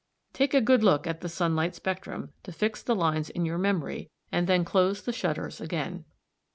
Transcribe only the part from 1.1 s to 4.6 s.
the sunlight spectrum, to fix the lines in your memory, and